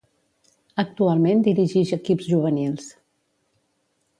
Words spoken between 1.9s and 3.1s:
equips juvenils.